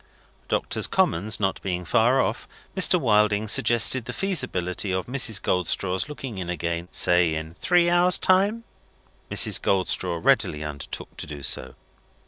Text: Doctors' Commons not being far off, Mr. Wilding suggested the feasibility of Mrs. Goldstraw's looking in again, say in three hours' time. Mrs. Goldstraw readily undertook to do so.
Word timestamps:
Doctors' 0.47 0.87
Commons 0.87 1.39
not 1.39 1.61
being 1.61 1.85
far 1.85 2.19
off, 2.23 2.47
Mr. 2.75 2.99
Wilding 2.99 3.47
suggested 3.47 4.05
the 4.05 4.13
feasibility 4.13 4.91
of 4.91 5.05
Mrs. 5.05 5.39
Goldstraw's 5.39 6.09
looking 6.09 6.39
in 6.39 6.49
again, 6.49 6.87
say 6.91 7.35
in 7.35 7.53
three 7.53 7.87
hours' 7.87 8.17
time. 8.17 8.63
Mrs. 9.29 9.61
Goldstraw 9.61 10.19
readily 10.19 10.63
undertook 10.63 11.15
to 11.17 11.27
do 11.27 11.43
so. 11.43 11.75